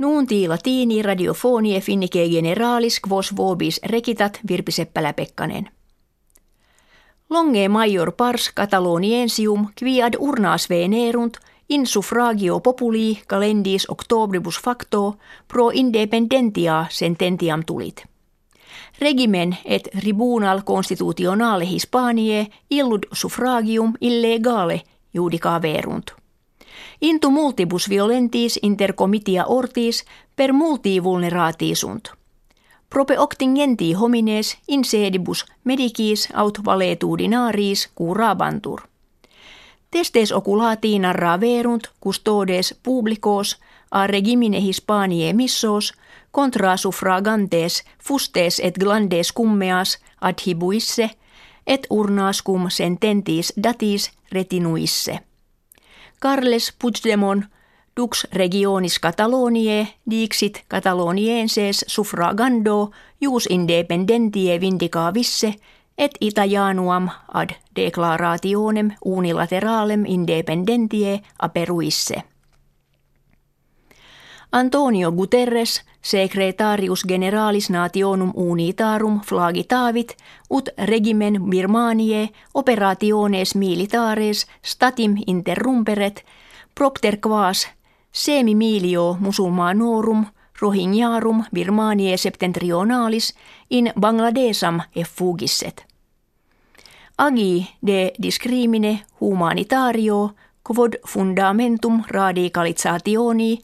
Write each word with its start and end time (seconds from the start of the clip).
Nuunti 0.00 0.48
latini 0.48 1.02
radiofonie 1.02 1.80
finnike 1.80 2.28
generalis 2.28 3.00
quos 3.08 3.36
vobis 3.36 3.80
rekitat 3.86 4.40
Virpi 4.48 4.72
Seppälä-Pekkanen. 4.72 5.70
Longe 7.30 7.68
major 7.68 8.12
pars 8.12 8.52
Cataloniensium 8.56 9.66
quiad 9.82 10.14
urnas 10.18 10.70
venerunt 10.70 11.36
in 11.68 11.86
suffragio 11.86 12.60
populi 12.60 13.18
calendis 13.28 13.90
octobribus 13.90 14.60
facto 14.60 15.14
pro 15.48 15.70
independentia 15.74 16.86
sententiam 16.88 17.62
tulit. 17.66 18.04
Regimen 19.00 19.56
et 19.64 19.88
tribunal 20.00 20.62
constitutionale 20.62 21.70
Hispanie 21.70 22.46
illud 22.70 23.02
suffragium 23.12 23.92
illegale 24.00 24.80
judica 25.14 25.62
verunt. 25.62 26.20
Intu 27.00 27.30
multibus 27.30 27.88
violentis 27.88 28.58
inter 28.62 28.94
comitia 28.94 29.44
ortis 29.46 30.04
per 30.36 30.52
multi 30.52 31.02
vulneratisunt. 31.02 32.08
Prope 32.90 33.18
octingenti 33.18 33.92
homines 33.92 34.58
in 34.68 34.84
sedibus 34.84 35.44
medicis 35.64 36.28
aut 36.34 36.58
valetudinaris 36.64 37.88
curabantur. 37.94 38.80
Testes 39.90 40.32
oculati 40.32 40.98
narra 40.98 41.40
verunt 41.40 41.88
custodes 42.04 42.74
publicos 42.82 43.58
a 43.90 44.06
regimine 44.06 44.60
Hispanie 44.60 45.32
missos 45.32 45.94
contra 46.32 46.76
suffragantes 46.76 47.84
fustes 47.98 48.60
et 48.64 48.78
glandes 48.78 49.32
cummeas 49.32 49.98
adhibuisse 50.20 51.10
et 51.66 51.86
urnas 51.90 52.42
cum 52.42 52.70
sententis 52.70 53.52
datis 53.56 54.10
retinuisse. 54.32 55.29
Carles 56.20 56.72
Puigdemont 56.78 57.44
dux 57.96 58.26
regionis 58.32 58.98
Catalonie 59.00 59.88
dixit 60.10 60.64
Catalonienses 60.68 61.84
suffragando 61.88 62.90
jus 63.20 63.46
independentie 63.50 64.60
vindicavisse 64.60 65.54
et 65.98 66.12
Italianuam 66.20 67.08
ad 67.32 67.50
declarationem 67.76 68.90
unilateralem 69.04 70.04
independentie 70.06 71.22
aperuisse. 71.38 72.22
Antonio 74.52 75.12
Guterres, 75.12 75.84
secretarius 76.02 77.04
generalis 77.08 77.70
nationum 77.70 78.32
unitarum 78.34 79.20
flagitavit, 79.20 80.16
ut 80.50 80.68
regimen 80.84 81.50
Birmanie 81.50 82.28
operationes 82.54 83.54
militares 83.54 84.46
statim 84.62 85.16
interrumperet, 85.26 86.24
propter 86.74 87.16
quas 87.20 87.68
semi 88.12 88.54
milio 88.54 89.16
musulmanorum 89.20 90.26
rohingyarum 90.60 91.44
Birmanie 91.54 92.16
septentrionalis 92.16 93.34
in 93.70 93.92
Bangladesam 94.00 94.80
effugisset. 94.96 95.86
Agi 97.18 97.68
de 97.86 98.12
discrimine 98.22 99.00
humanitario 99.20 100.34
quod 100.62 100.94
fundamentum 101.08 102.02
radicalizationi 102.08 103.58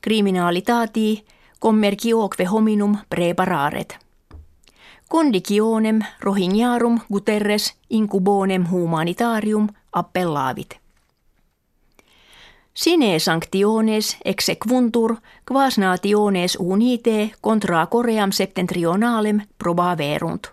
criminalitati 0.00 1.24
commercioque 1.62 2.44
hominum 2.44 2.96
prepararet. 3.08 3.98
Conditionem 5.08 6.00
rohingyarum 6.20 7.00
Guterres 7.12 7.74
incubonem 7.90 8.66
humanitarium 8.72 9.68
appellavit. 9.92 10.76
Sine 12.74 13.18
sanctiones 13.18 14.16
exequuntur 14.24 15.16
quas 15.52 15.78
nationes 15.78 16.56
unite 16.60 17.32
contra 17.40 17.86
Koream 17.86 18.32
septentrionalem 18.32 19.40
probaverunt. 19.58 20.46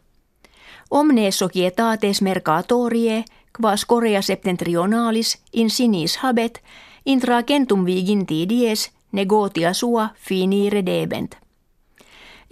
Omne 0.91 1.31
societates 1.31 2.21
mercatorie 2.21 3.25
quas 3.61 3.85
Korea 3.85 4.21
septentrionalis 4.21 5.41
in 5.53 5.69
sinis 5.69 6.17
habet 6.17 6.61
intra 7.05 7.43
centum 7.43 7.85
viginti 7.85 8.49
dies 8.49 8.98
negotia 9.11 9.73
sua 9.73 10.09
finire 10.15 10.85
debent. 10.85 11.35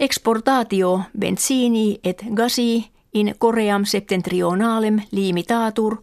Exportatio 0.00 1.00
benzini 1.18 2.00
et 2.04 2.24
gasi 2.34 2.90
in 3.14 3.34
Koream 3.38 3.84
septentrionalem 3.84 5.00
limitatur, 5.10 5.96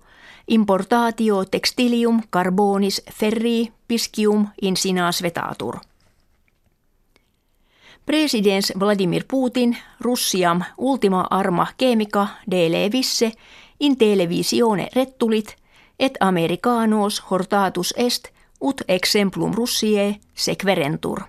importatio 0.47 1.45
textilium 1.45 2.21
carbonis 2.29 3.01
ferri 3.11 3.71
piscium 3.87 4.47
in 4.61 4.77
sinas 4.77 5.21
vetatur. 5.23 5.79
Presidents 8.05 8.73
Vladimir 8.79 9.25
Putin 9.27 9.77
Russiam 9.99 10.61
ultima 10.77 11.27
arma 11.29 11.67
chemica 11.79 12.27
de 12.51 12.69
levisse 12.71 13.31
in 13.79 13.97
televisione 13.97 14.87
rettulit 14.95 15.55
et 15.99 16.17
americanos 16.19 17.23
hortatus 17.31 17.93
est 17.97 18.34
ut 18.65 18.81
exemplum 18.87 19.53
Russie 19.53 20.19
sequerentur. 20.33 21.21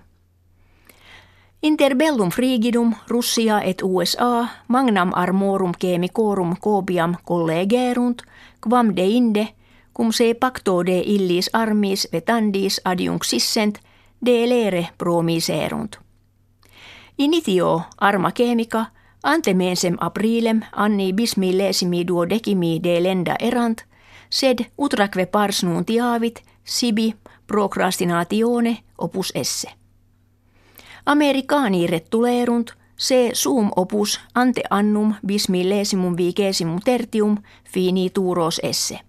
Interbellum 1.61 2.29
frigidum 2.29 2.95
Russia 3.09 3.61
et 3.61 3.81
USA 3.83 4.47
magnam 4.67 5.11
armorum 5.13 5.71
chemicorum 5.81 6.55
copiam 6.59 7.15
collegerunt 7.25 8.21
quam 8.61 8.95
deinde 8.95 9.47
cum 9.93 10.11
se 10.11 10.33
pacto 10.33 10.85
de 10.85 10.99
illis 11.05 11.49
armis 11.53 12.07
vetandis 12.11 12.81
adiunxissent 12.85 13.79
de 14.25 14.49
lere 14.49 14.89
promiserunt. 14.97 15.97
Initio 17.17 17.81
arma 17.97 18.31
chemica 18.31 18.85
ante 19.23 19.53
mensem 19.53 19.95
aprilem 19.99 20.61
anni 20.71 21.13
bismillesimi 21.13 22.07
duodecimi 22.07 22.79
de 22.83 23.03
lenda 23.03 23.35
erant, 23.39 23.83
sed 24.29 24.65
utraque 24.77 25.25
pars 25.25 25.63
nuntiavit 25.63 26.41
sibi 26.63 27.15
procrastinatione 27.47 28.77
opus 28.97 29.31
esse. 29.35 29.69
Americani 31.05 31.87
rettulerunt 31.87 32.71
se 32.97 33.29
sum 33.33 33.71
opus 33.75 34.19
ante 34.35 34.61
annum 34.69 35.13
bis 35.27 35.49
millesimum 35.49 36.17
vigesimum 36.17 36.79
tertium 36.83 37.37
fini 37.69 38.09
turos 38.09 38.59
esse. 38.63 38.99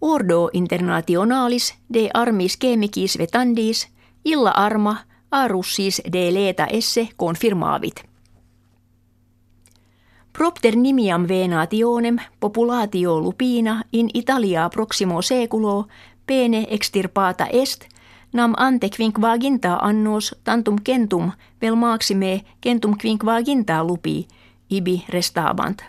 Ordo 0.00 0.50
internationalis 0.52 1.74
de 1.94 2.10
armis 2.14 2.58
chemicis 2.60 3.18
vetandis 3.18 3.88
illa 4.24 4.50
arma 4.50 4.96
a 5.30 5.48
russis 5.48 6.02
de 6.12 6.34
leta 6.34 6.66
esse 6.70 7.08
confirmavit. 7.16 8.11
Propter 10.42 10.76
nimiam 10.76 11.28
venationem 11.28 12.16
populatio 12.40 13.20
lupina 13.20 13.82
in 13.92 14.10
Italia 14.14 14.68
proximo 14.68 15.22
seculo 15.22 15.86
pene 16.26 16.66
extirpata 16.70 17.46
est, 17.46 17.84
nam 18.32 18.54
ante 18.56 18.90
quinquaginta 18.90 19.76
annos 19.76 20.34
tantum 20.44 20.76
centum 20.86 21.30
vel 21.60 21.74
maxime 21.74 22.40
centum 22.64 22.96
quinquaginta 23.02 23.84
lupi, 23.84 24.26
ibi 24.70 25.04
restabant. 25.08 25.82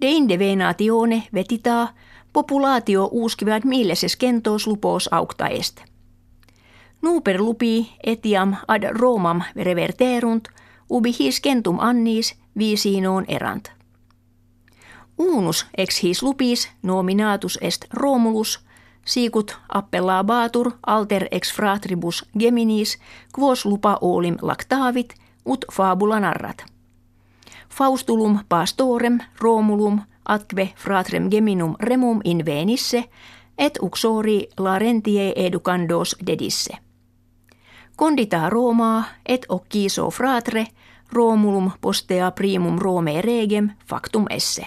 Deinde 0.00 0.38
venatione 0.38 1.22
vetita 1.34 1.88
populatio 2.32 3.08
uskivat 3.12 3.64
milleses 3.64 4.16
kentos 4.16 4.66
lupos 4.66 5.08
aukta 5.12 5.48
est. 5.48 5.80
Nuper 7.02 7.40
lupi 7.40 7.90
etiam 8.06 8.54
ad 8.68 8.82
Romam 8.90 9.42
reverterunt, 9.56 10.48
ubi 10.94 11.10
his 11.18 11.40
centum 11.42 11.78
annis 11.80 12.34
viisinoon 12.58 13.24
erant. 13.28 13.72
Unus 15.18 15.66
ex 15.78 16.02
his 16.02 16.22
lupis 16.22 16.68
nominatus 16.82 17.58
est 17.60 17.84
Romulus– 17.92 18.58
sicut 19.04 19.56
appellabatur 19.68 20.70
alter 20.86 21.28
ex 21.30 21.52
fratribus 21.54 22.24
geminis 22.38 22.98
quos 23.32 23.64
lupa 23.66 23.98
olim 24.00 24.36
lactavit 24.42 25.14
ut 25.46 25.64
fabula 25.72 26.20
narrat. 26.20 26.64
Faustulum 27.68 28.38
pastorem 28.48 29.18
Romulum 29.40 30.00
atque 30.28 30.72
fratrem 30.76 31.30
geminum 31.30 31.76
remum 31.80 32.20
in 32.24 32.46
venisse 32.46 33.04
et 33.58 33.78
uxori 33.82 34.48
larentie 34.58 35.32
educandos 35.36 36.16
dedisse. 36.26 36.78
Condita 37.96 38.50
Roma 38.50 39.04
et 39.26 39.46
occiso 39.48 40.10
fratre 40.10 40.66
Romulum 41.14 41.70
postea 41.80 42.30
primum 42.30 42.78
Rome 42.78 43.20
regem 43.20 43.70
factum 43.86 44.26
esse. 44.30 44.66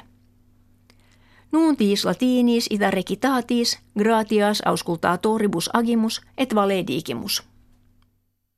Nuuntis 1.52 2.06
latinis 2.06 2.68
ita 2.70 2.92
recitatis 2.92 3.80
gratias 4.00 4.62
auscultatoribus 4.66 5.70
agimus 5.74 6.22
et 6.38 6.56
valedigimus. 6.56 7.44